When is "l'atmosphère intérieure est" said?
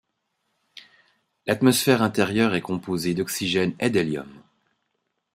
1.45-2.61